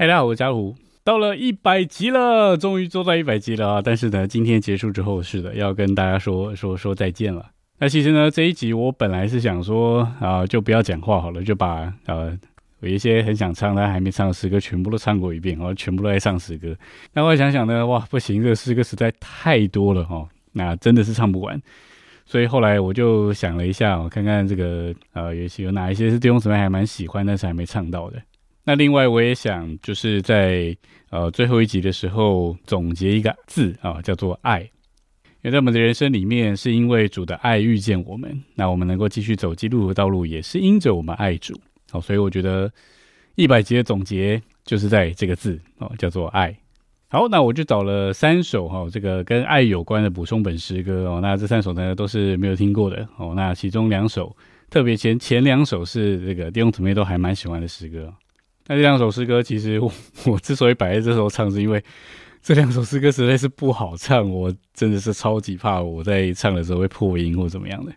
[0.00, 3.82] 嗨，大家好，我是嘉虎，到了一百集了，终于做到一百集了啊！
[3.84, 7.44] 但是呢，今天结束之后，是的，要跟大家说说说再见了。
[7.80, 12.38] 那其实呢，这一集我本来是想说啊，就不要讲话好了，就把呃
[12.78, 16.72] 有一些很想唱但还没唱的诗歌全部都唱过一遍，然后全部都在唱诗歌。
[17.12, 21.60] 那我想想呢，哇，不行，这个诗歌实在太多了哈，那真的是唱不完。
[22.24, 28.22] 所以后来我就想了一下，我看看这个呃，有些有哪一些是弟兄姊妹还蛮喜欢，但是还没唱到的。
[28.68, 30.76] 那另外我也想，就是在
[31.08, 34.60] 呃最后一集的时候总结一个字啊，叫做爱。
[34.60, 41.58] 因为在我们的人生里面，是因为主的爱遇见我们，那我们能够继续走基督的道路，也是因着我们爱主。
[41.90, 42.70] 好，所以我觉得
[43.36, 46.54] 一百集的总结就是在这个字哦，叫做爱。
[47.08, 51.20] 好，那我就找了三首哈，这个跟爱有关的补充本诗歌哦。
[51.22, 53.32] 那这三首呢都是没有听过的哦。
[53.34, 54.36] 那其中两首，
[54.68, 58.12] 特别前前两首是这个弟兄姊妹都还蛮喜欢的诗歌。
[58.68, 59.80] 那这两首诗歌，其实
[60.26, 61.82] 我之所以摆在这时候唱，是因为
[62.42, 67.92] 这两首诗歌实在是不好唱，我真的是超级怕我在唱的时候会破音或怎么样的。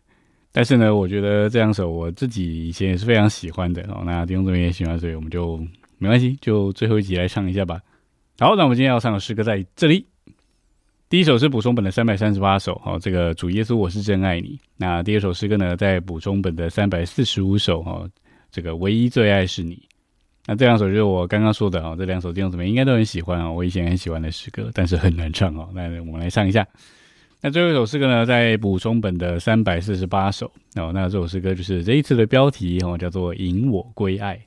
[0.54, 4.02] 但是呢，我觉得这两首我自己以前也是非常喜欢的哦。
[4.06, 5.58] 那弟兄姊妹也喜欢，所以我们就
[5.98, 7.80] 没关系，就最后一集来唱一下吧。
[8.40, 10.06] 好，那我们今天要唱的诗歌在这里。
[11.10, 14.58] 第一首是补充本的三百三十八首，好，这个主耶稣我是真爱你。
[14.78, 18.06] 那第二首诗歌呢，在补充本的三百四十五首，哈，
[18.50, 19.82] 这个唯一最爱是你。
[20.48, 25.70] 那这两首就是我刚刚说的啊，这两首弟兄姊妹应该都很喜欢啊，我以前很喜欢的诗歌，但是很难唱哦。
[25.74, 26.68] 那我们来唱一下。
[27.42, 30.92] 那最后一首诗歌呢，在补充本的三百四十八首哦。
[30.94, 34.40] 那这首诗歌就是这一次的标题哦，叫做引我归爱。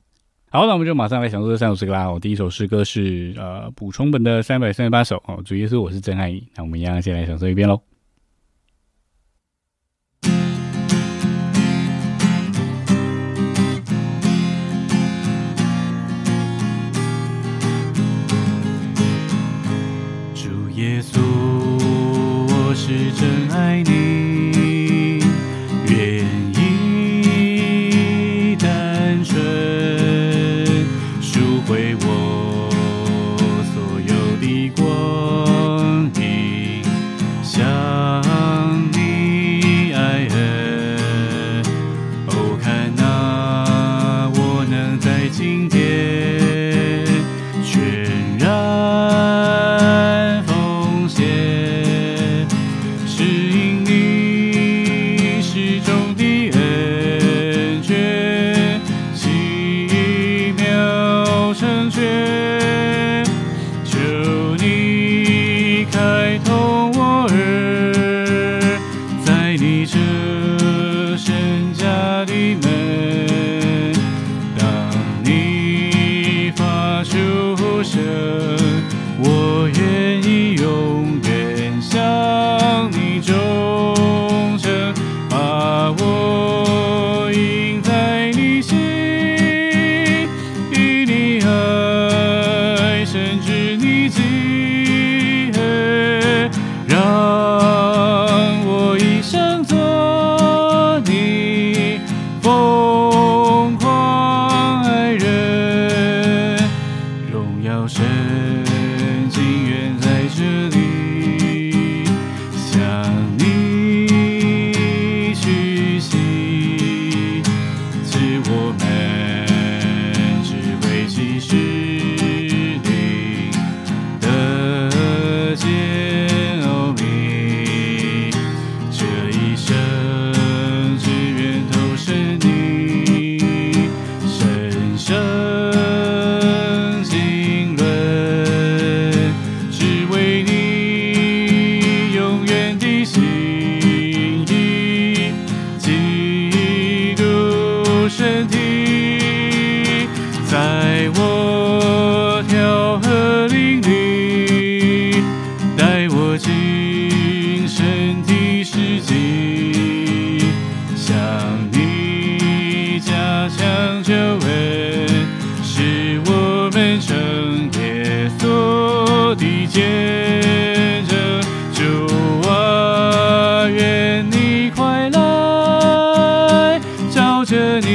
[0.50, 2.04] 好，那我们就马上来享受这三首诗歌啦。
[2.06, 6.46] 哦，第一首诗歌是呃补充本的三百三十八首哦，主耶稣我是真爱你。
[6.56, 7.93] 那我们一样先来享受一遍喽。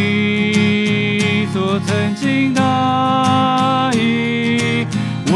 [0.10, 4.88] 你所曾经答应，
[5.32, 5.36] 我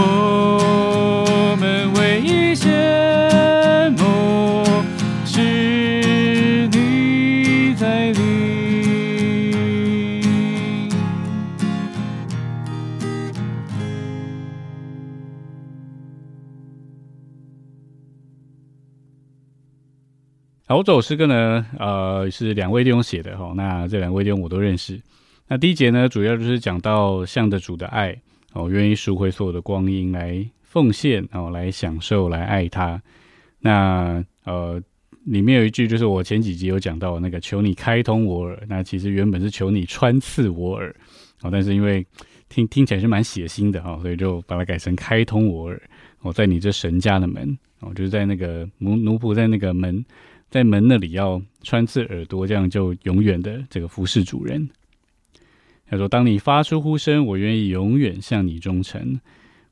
[20.74, 23.54] 好，这首诗歌呢，呃，是两位弟兄写的哈。
[23.56, 25.00] 那这两位弟兄我都认识。
[25.48, 28.20] 那第一节呢，主要就是讲到向着主的爱
[28.54, 33.00] 哦，愿意赎回所有的光阴来奉献哦，来享受，来爱他。
[33.60, 34.82] 那呃，
[35.26, 40.90] 里面有一句就是我前几集有讲到那个求你开通我耳，那其实原本是求你穿刺我耳
[41.44, 42.04] 哦，但是因为
[42.50, 45.80] 听听起来是蛮血腥的哈，所以就把它改成开通我耳。
[46.22, 50.04] 我在你这神家的门哦，就是在那个奴奴仆在那个门。
[50.54, 54.70] 在门那里要穿刺耳朵，这样就永远的这个服侍主人。
[55.88, 59.20] 他说：“当你发出呼声，我愿意永远向你忠诚，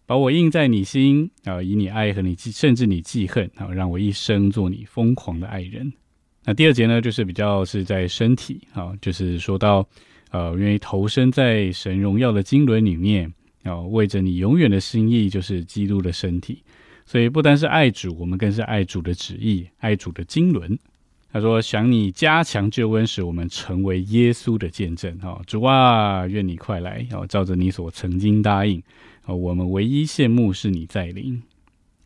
[0.08, 5.94] 把我印在你心啊，以你爱和你，甚至你记恨啊，让我一生做你疯狂的爱人。”
[6.46, 9.88] 那第二节呢，就是比较是在身体啊，就是说到
[10.32, 13.32] 呃，愿意投身在神荣耀的经纶里面
[13.62, 16.64] 啊，为着你永远的心意，就是基督的身体。
[17.12, 20.80] 所以不单是爱主，我们更是爱主的旨意，爱主的经纶。
[21.30, 25.20] 他说：“想你加强救恩，使我们成为耶稣的见证。
[25.20, 28.82] 哈，主啊，愿你快来，哦，照着你所曾经答应，
[29.26, 31.44] 哦，我们唯一羡慕是你在临。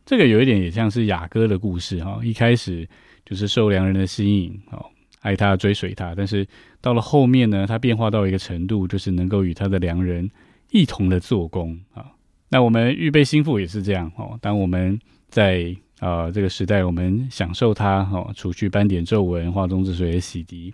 [0.07, 2.90] 这个有一点也像是雅歌的故事，哈，一开始
[3.24, 4.84] 就是受良人的吸引，哦，
[5.22, 6.48] 爱他追随他，但是
[6.81, 10.31] 到了后面呢，他变化到一个程度，就是能够与他的良人
[10.72, 12.10] 一同的做工，啊。”
[12.56, 14.40] 那我们预备心腹也是这样哦。
[14.42, 14.98] 当我们
[15.28, 20.72] 在啊这个时代，我们享受它哦，除去斑点皱纹、化中之水的洗涤。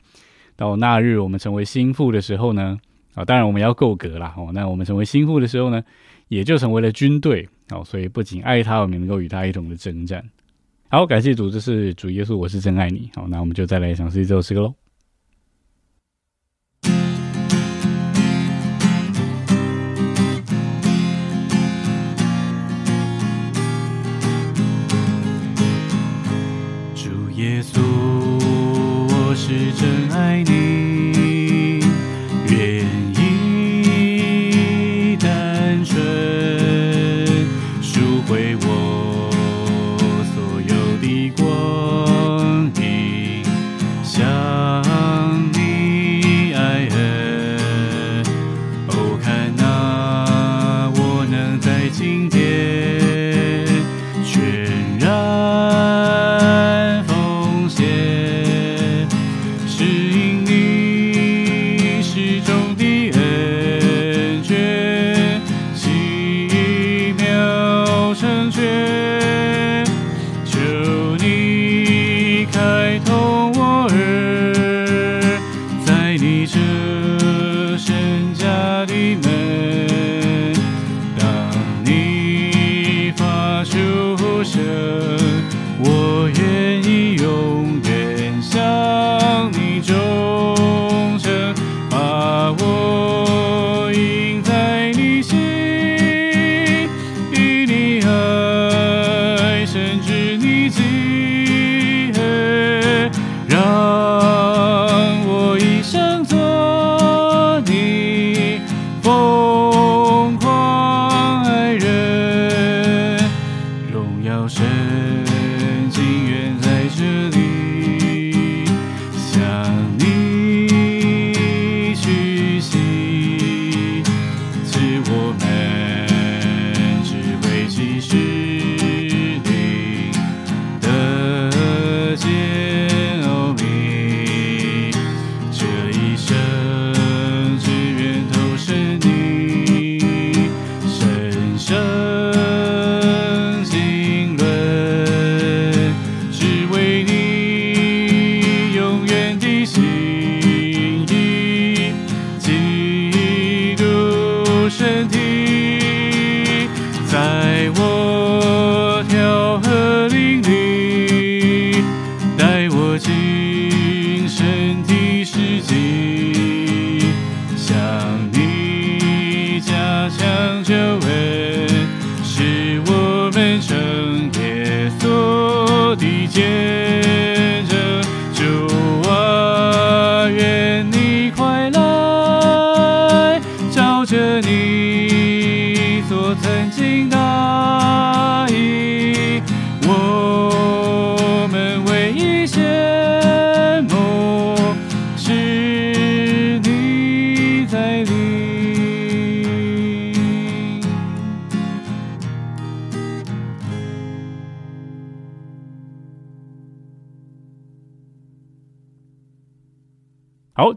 [0.55, 2.79] 到那日我们成为心腹的时候呢，
[3.15, 4.51] 啊，当然我们要够格啦哦。
[4.53, 5.81] 那我们成为心腹的时候呢，
[6.27, 7.83] 也就成为了军队哦。
[7.83, 10.23] 所以不仅爱他，我们能够与他一同的征战。
[10.87, 13.09] 好，感谢主，这是主耶稣，我是真爱你。
[13.15, 14.75] 好，那我们就再来尝试这首诗歌喽。
[27.61, 27.79] 耶稣，
[29.13, 30.00] 我是真。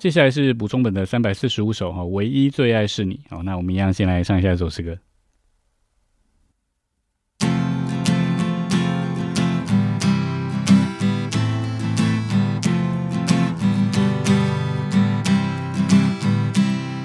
[0.05, 3.19] 接下来是补充本的三百四十五首哈，唯一最爱是你。
[3.31, 4.99] 好，那我们一样先来上一下这首诗歌。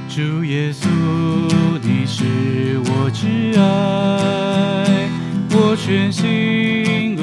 [0.10, 0.90] 主耶稣，
[1.82, 2.26] 你是
[2.80, 5.10] 我挚爱，
[5.52, 7.16] 我全心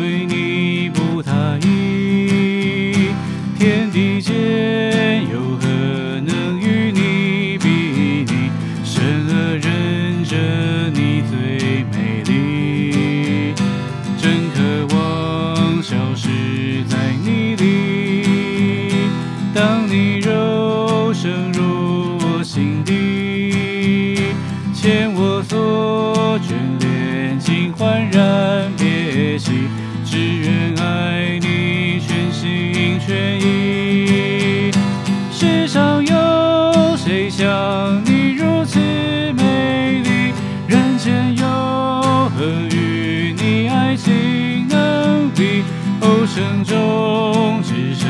[46.36, 48.06] 声，中只剩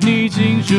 [0.00, 0.74] 你清楚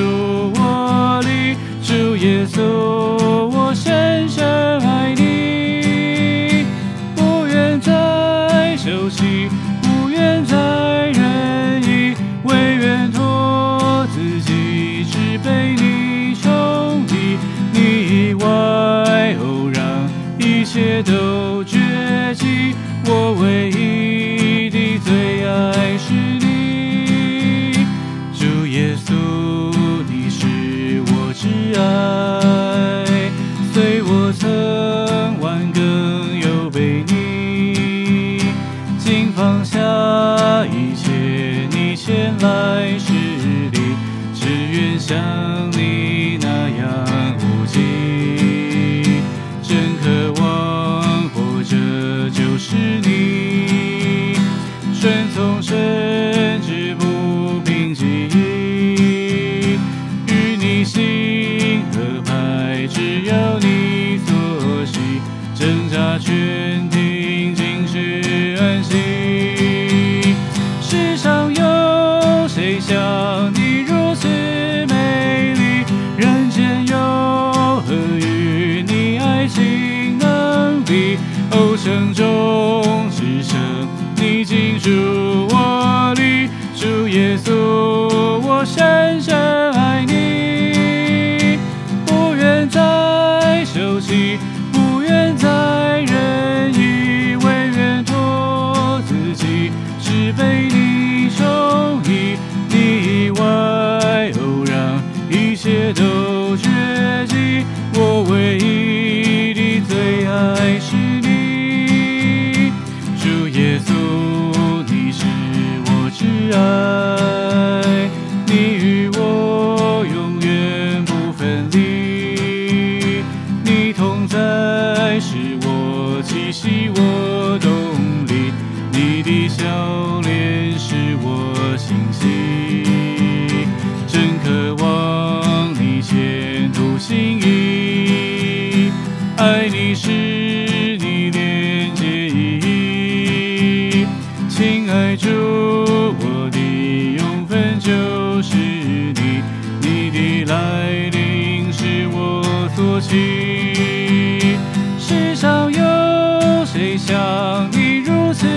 [153.11, 154.57] 所期。
[154.97, 158.47] 世上有谁像你如此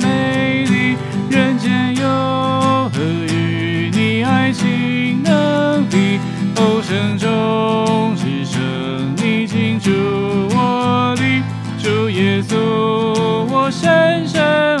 [0.00, 0.96] 美丽？
[1.28, 6.20] 人间有何与你爱情能比？
[6.56, 8.62] 哦，生中只剩
[9.16, 11.42] 你进入我的，
[11.76, 12.56] 主耶稣，
[13.50, 14.75] 我深深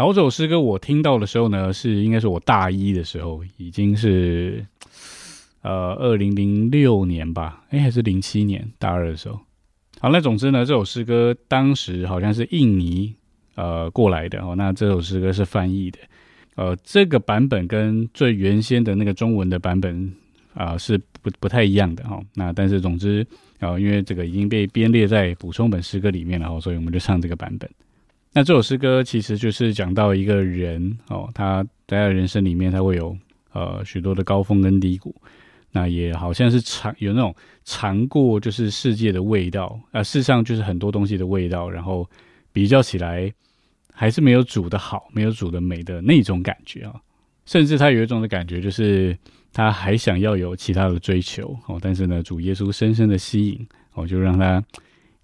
[0.00, 4.64] 好，这首诗歌我听到的时候呢，是应该是我大一的时候，已经是
[5.60, 9.38] 呃二零零六年吧，哎还是零七年大二的时候。
[10.00, 13.14] 好，那总之呢，这首诗歌当时好像是印尼
[13.56, 15.98] 呃过来的哦，那这首诗歌是翻译的。
[16.54, 20.10] 呃，这个版本跟最原先的那个中文的版本
[20.54, 23.26] 啊、是不不太一样的哈、那但是总之
[23.58, 27.70] 啊、因为这个已经被编列在补充本诗歌里面了哈、所以我们就唱这个版本。
[28.32, 33.16] 那这首诗歌其实就是讲到一个人哦，他在人生里面他会有
[33.52, 35.14] 呃许多的高峰跟低谷，
[35.72, 37.34] 那也好像是尝有那种
[37.64, 42.08] 尝过就是世界的味道啊、事实上就是很多东西的味道，然后
[42.52, 43.32] 比较起来
[43.92, 46.94] 还是没有煮的好，没有煮的美的那种感觉啊。
[47.46, 49.18] 甚至他有一种的感觉，就是
[49.52, 54.62] 他还想要有其他的追求哦，但是呢，主耶稣深深的吸引哦，就让他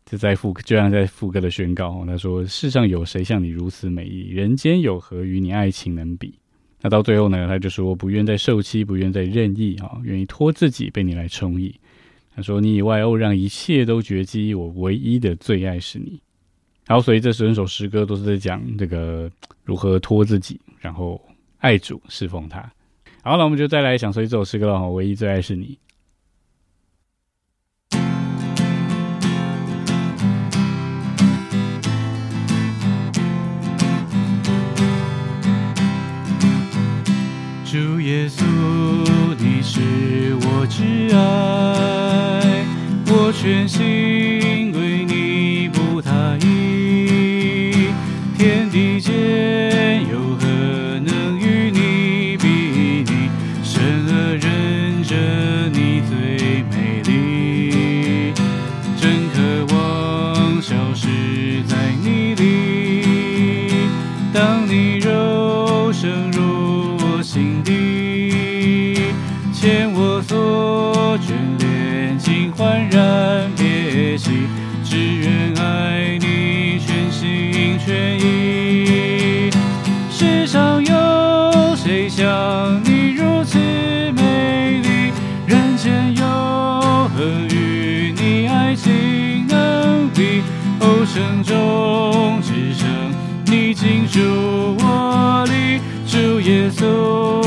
[0.08, 4.30] 就在副就像在副歌的宣告，他说：“世上有谁像你如此美丽？
[4.30, 6.32] 人间有何与你爱情能比？”
[6.80, 11.74] 那到最后呢，他就说：“不愿再受欺，不愿再任意啊，愿意托自己被你来充溢。”
[12.36, 16.20] 他说：“你以外哦，让一切都绝迹，我唯一的最爱是你。”
[16.86, 19.28] 然后，所以这整首诗歌都是在讲这个
[19.64, 21.20] 如何托自己，然后
[21.58, 22.60] 爱主侍奉他。
[23.22, 25.76] 好，那我们就再来享受这首诗歌了哈，唯一最爱是你。
[37.76, 38.42] 主耶稣，
[39.36, 42.64] 你是我挚爱，
[43.08, 44.25] 我全心
[94.16, 94.22] 主
[94.80, 95.46] 我，
[96.06, 97.45] 主耶稣，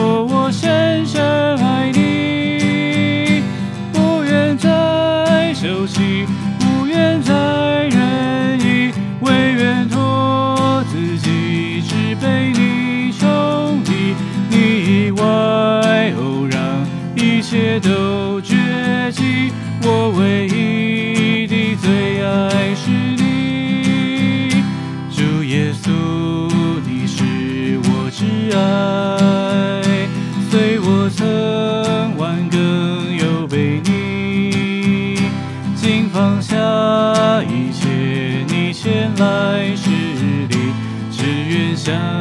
[41.89, 42.18] 愿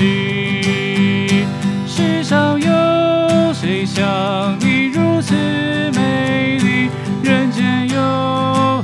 [0.00, 1.44] 息。
[1.86, 5.34] 世上有谁像你如此
[5.94, 6.88] 美丽？
[7.22, 8.00] 人间有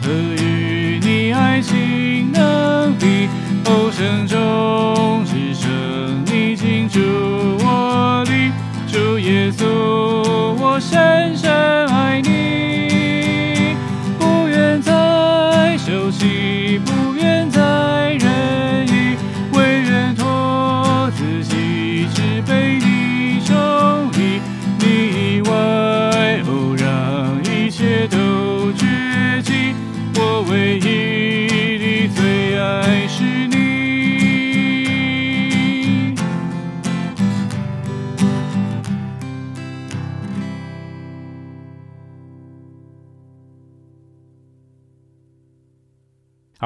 [0.02, 3.30] 何与你爱情能比？
[3.64, 5.24] 哦，生中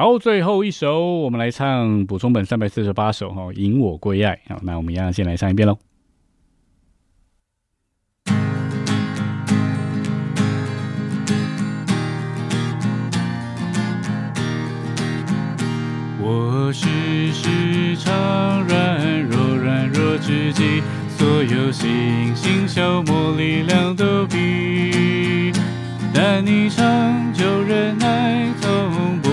[0.01, 5.77] 好，最后一首我们来唱补充本三百四十八首哈，《引我归爱》好，那我们一样先来唱一遍喽。
[16.19, 16.87] 我时
[17.31, 20.81] 时常软弱，软弱至极，
[21.15, 25.51] 所有信心消磨力量都比。
[26.11, 29.29] 但你长久忍耐，从不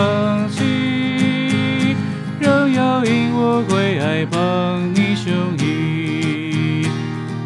[0.00, 1.94] 放弃，
[2.40, 6.88] 仍要引我归爱，帮你胸臆。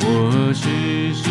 [0.03, 1.25] 我时时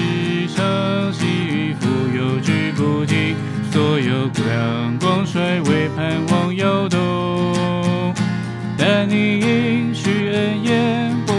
[0.54, 3.38] 常起伏，有句不停，
[3.72, 8.14] 所有亮光衰微，盼望摇动。
[8.78, 11.34] 但你应许恩言不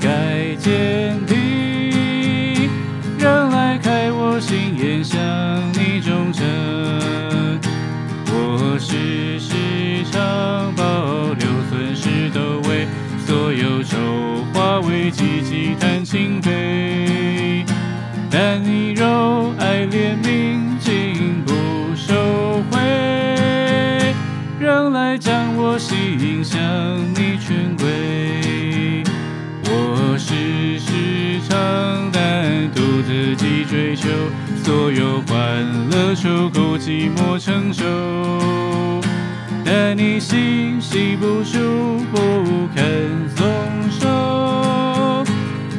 [0.00, 2.70] 改坚定，
[3.18, 5.18] 让来开我心眼，向
[5.72, 6.83] 你忠诚。
[12.68, 12.86] 为
[13.26, 13.96] 所有丑
[14.52, 17.64] 化为积极谈情悲，
[18.30, 21.52] 但你柔爱怜悯，竟不
[21.94, 24.14] 收回，
[24.58, 26.60] 仍来将我吸引向
[27.14, 29.02] 你权归。
[29.66, 34.08] 我时时常单独自己追求，
[34.62, 37.84] 所有欢乐愁苦寂寞承受。
[39.76, 43.44] 但你心系不住，不肯松
[43.90, 44.06] 手，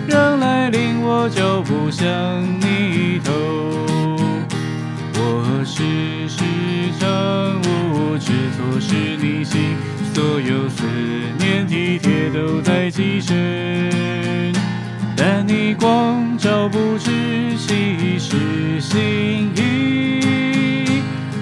[0.06, 2.06] 让来领我脚步向
[2.60, 3.32] 你投。
[5.14, 6.44] 我时时
[7.00, 7.08] 常
[7.62, 9.78] 无知错是你心，
[10.14, 10.84] 所有思
[11.40, 14.54] 念体贴都在极深。
[15.16, 17.12] 但你光照不知
[17.56, 19.62] 其实心意，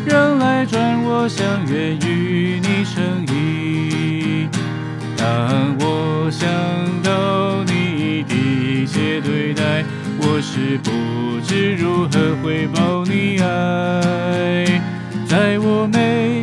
[0.05, 4.47] 让爱转我想愿与你成一。
[5.15, 6.49] 当我想
[7.01, 9.83] 到你的一切对待，
[10.19, 10.91] 我是不
[11.45, 14.81] 知如何回报你爱。
[15.25, 16.42] 在我每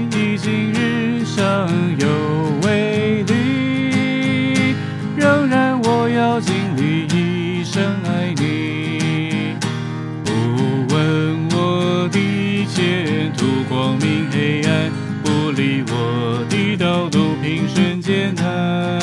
[13.71, 14.91] 光明黑暗，
[15.23, 18.99] 不理我的道路平顺艰难。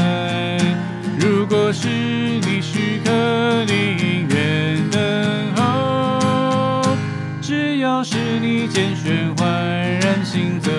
[1.17, 6.81] 如果是你许可，宁愿等候。
[7.41, 9.49] 只要是你拣选，焕
[10.01, 10.69] 然行走。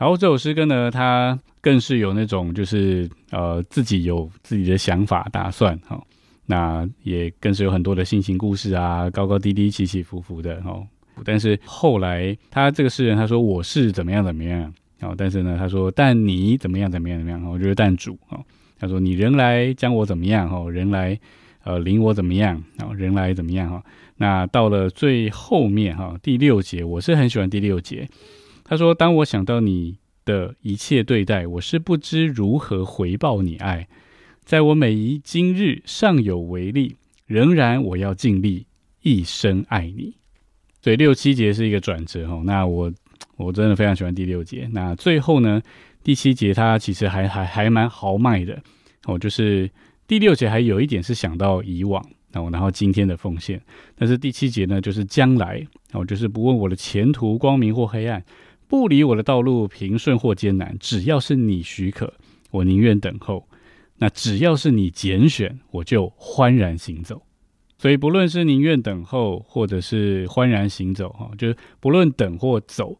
[0.00, 6.02] 然后这首诗歌呢，它更是有那种就是呃自己有自己的想法打算哈、哦，
[6.46, 10.86] 那也更是有很多的心情故事啊，高高低低起起伏伏的哦。
[11.22, 18.42] 但是后来他这个诗人他说我是怎么样怎么样哦，但是呢他说但你怎么样怎么样怎么样哦，就是但主哦，
[18.78, 21.20] 他说你人来将我怎么样哦，人来
[21.62, 23.82] 呃领我怎么样然哦，人来怎么样哈、哦。
[24.16, 28.08] 那到了最后面哈、哦、第六节，我是很喜欢第六节。
[28.70, 33.88] 他说：“当我想到你的一切对待，我是不知如何回报你爱。
[34.44, 36.94] 在我每一今日尚有为力，
[37.26, 38.68] 仍然我要尽力
[39.02, 40.14] 一生爱你。”
[40.80, 42.42] 所以六七节是一个转折哦。
[42.44, 42.92] 那我
[43.38, 44.70] 我真的非常喜欢第六节。
[44.72, 45.60] 那最后呢，
[46.04, 48.62] 第七节它其实还还还蛮豪迈的
[49.06, 49.68] 哦，就是
[50.06, 53.60] 第六节还有一点是想到以往那我，然后今天的奉献，
[53.96, 58.24] 但是第七节呢就是将来哦，就是不问我的前途光明或黑暗。
[58.70, 62.14] 不理我的道路平顺或艰难，只要是你许可，
[62.52, 63.44] 我宁愿等候。
[63.98, 67.20] 那只要是你拣选，我就欢然行走。
[67.76, 72.96] 所以不论是宁愿等候，或者是欢然行走，哈，就是不论等或走，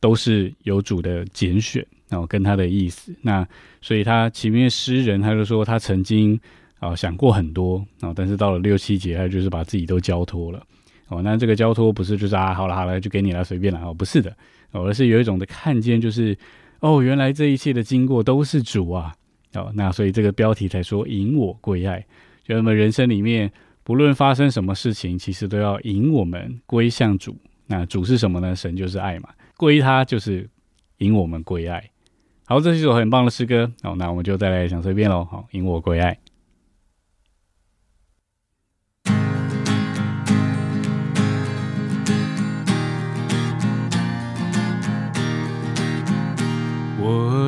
[0.00, 3.14] 都是有主的拣选然后跟他的意思。
[3.20, 3.46] 那
[3.82, 6.40] 所以他前面诗人他就说他曾经
[6.78, 10.66] 啊想过很多啊，但是到了六七节，他就是把自己都交托了。
[11.08, 14.34] 哦，那这个交托不是就是啊，好了好了，就给你了，随便了哦，不是的，
[14.80, 16.36] 而是有一种的看见，就是
[16.80, 19.14] 哦，原来这一切的经过都是主啊。
[19.54, 22.04] 哦，那所以这个标题才说引我归爱。
[22.42, 23.52] 就那么人生里面，
[23.84, 27.36] 不论发生什么事情，其实都要引我们归向主。
[27.66, 28.56] 那主是什么呢？
[28.56, 30.48] 神就是爱嘛，归他就是
[30.98, 31.90] 引我们归爱。
[32.46, 33.70] 好，这是一首很棒的诗歌。
[33.82, 35.24] 好，那我们就再来想随便喽。
[35.30, 36.18] 好，引我归爱。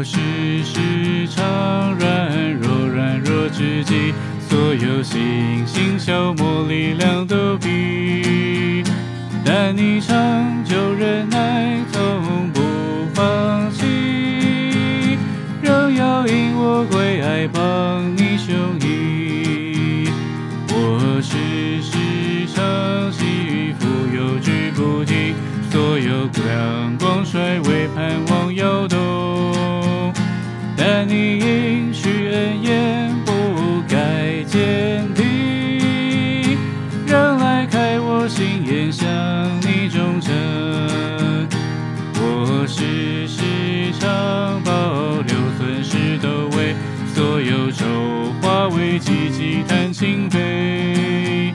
[0.04, 0.18] 我时
[0.62, 4.12] 时常软弱，软弱之际，
[4.50, 8.84] 所有信心消磨力量都疲。
[9.42, 10.14] 但你长
[10.62, 12.60] 久忍耐，从不
[13.14, 15.16] 放弃，
[15.62, 20.10] 仍要引我归爱，帮你胸臆。
[20.68, 21.96] 我时时
[22.54, 25.34] 常起伏，有句不停，
[25.70, 27.73] 所有亮光衰微，
[49.34, 51.52] 为积极谈情悲，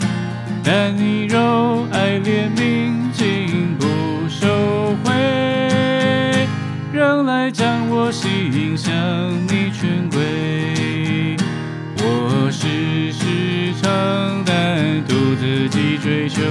[0.63, 3.85] 但你柔爱怜悯，竟不
[4.27, 6.47] 收回，
[6.91, 8.93] 仍来将我吸引向
[9.47, 11.37] 你权贵。
[11.97, 16.41] 我时时常单独自己追求，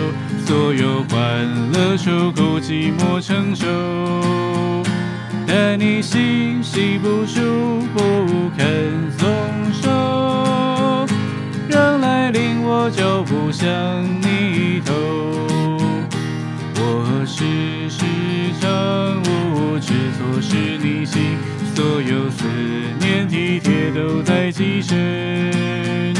[0.45, 3.67] 所有欢乐出口寂寞承受。
[5.47, 9.29] 但你心系不住，不肯松
[12.89, 13.69] 领我脚步向
[14.23, 14.95] 你投。
[16.77, 18.05] 我时时
[18.61, 21.37] 常无知，错失你心，
[21.75, 22.47] 所有思
[22.99, 26.15] 念体贴都在极深。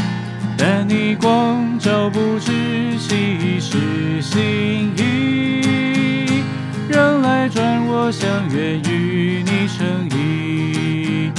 [0.59, 2.53] 但你光照不知，
[2.99, 6.43] 其实心意，
[6.89, 11.33] 仍来转我相约与你成意。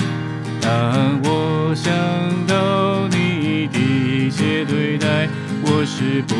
[0.61, 1.93] 当我想
[2.47, 2.98] 到，
[5.91, 6.35] 是不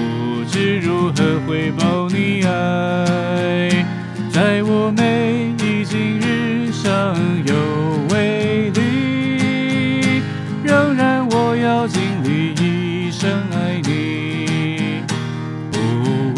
[0.46, 3.86] 知如何回报你爱。
[4.32, 7.56] 在我每一今日尚有
[8.14, 10.22] 为力，
[10.64, 15.02] 仍然我要尽力一生爱你。
[15.72, 15.80] 不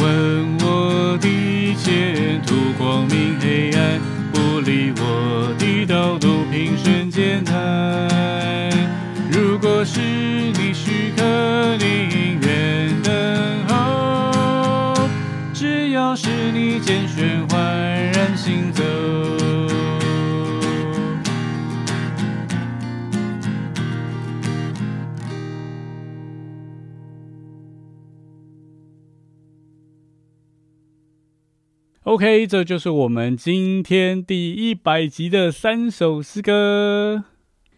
[0.02, 4.00] 问我的前途光明黑暗，
[4.32, 7.52] 不理我的道路平顺艰难。
[9.30, 12.30] 如果是你许可，你
[17.51, 18.81] 焕然行走。
[32.03, 37.25] OK，这就是我们今天第一百集的三首诗歌。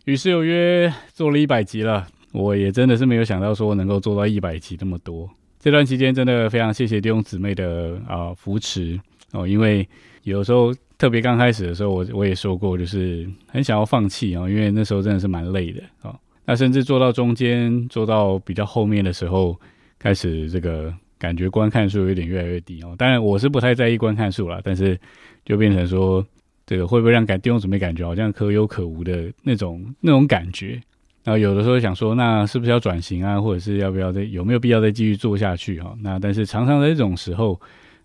[0.05, 5.29] 与世有约做了一百集了，我也真的是没有想到说能够做到一百集这么多。
[5.59, 8.99] 这段期间真的非常谢谢弟兄姊妹的啊、扶持
[9.33, 9.87] 哦，因为
[10.23, 16.15] 有时候特别刚开始的时候，我我也说过，就是很想要放弃哦，因为那时候真的是蛮累的哦。
[16.45, 19.59] 那甚至做到中间，做到比较后面的时候，
[19.99, 22.95] 开始这个感觉观看数有点越来越低哦。
[22.97, 24.99] 当然我是不太在意观看数啦，但是
[25.45, 26.25] 就变成说，
[26.65, 30.79] 这个会不会让感弟兄姊妹感觉好像可有可无的那种那种感觉？
[31.23, 35.95] 然后有的时候想说，那是不是要转型啊，或者是要不要再有没有必要再继续做下去哈？
[36.01, 37.57] 那但是常常在这种时候，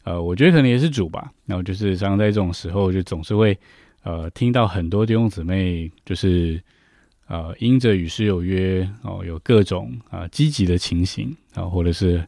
[0.05, 1.31] 呃，我觉得可能也是主吧。
[1.47, 3.57] 然后就是常常在这种时候，就总是会
[4.03, 6.61] 呃听到很多弟兄姊妹就是
[7.27, 12.25] 呃因着与世有约哦，有各种啊、呃积极的情形啊、或者是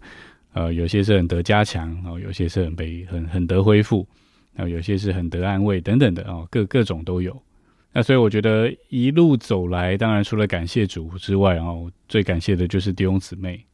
[0.53, 4.07] 呃有些是很得加强，然后有些是很被很很得恢复，
[4.55, 7.41] 然后有些是很得安慰等等的哦，各各种都有。
[7.93, 13.65] 那所以我觉得一路走来，当然除了感谢主之外，然后最感谢的就是弟兄姊妹。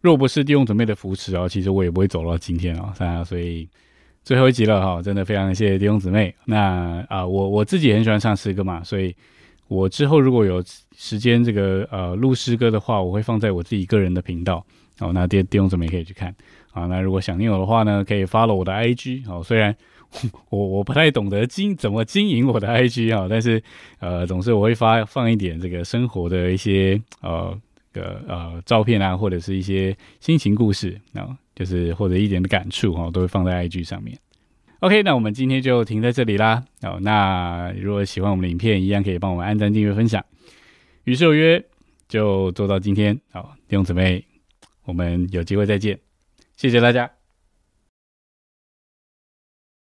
[0.00, 2.94] 若不是弟兄姊妹的扶持啊，其实我也不会走到今天啊。
[2.98, 3.68] 啊，所以
[4.22, 6.34] 最后一集了哈，真的非常谢谢弟兄姊妹。
[6.44, 9.14] 那啊，我我自己很喜欢唱诗歌嘛，所以
[9.68, 10.62] 我之后如果有
[10.96, 14.64] 时间这个呃录诗歌的话，我会放在我自己个人的频道。
[15.00, 16.34] 哦，那弟弟兄姊妹可以去看
[16.72, 16.86] 啊。
[16.86, 19.42] 那如果想念我的话呢，可以 follow 我的 IG 哦。
[19.42, 19.74] 虽然
[20.50, 23.62] 我我不太懂得经怎么经营我的 IG 啊，但是
[23.98, 27.56] 呃，总是我会发放一点这个生活的一些呃
[27.92, 34.18] 个呃照片啊，或者是一些心情故事啊，就是或者一点的感触哈，都会放在 IG 上面。
[34.80, 36.64] OK，那我们今天就停在这里啦。
[36.82, 40.24] 哦，那如果喜欢我们的影片，一样可以帮我们按赞、订阅、分享。
[41.04, 41.62] 于是有约，
[42.08, 43.18] 就做到今天。
[43.30, 44.24] 好，弟兄姊妹，
[44.84, 45.98] 我们有机会再见，
[46.56, 47.19] 谢谢大家。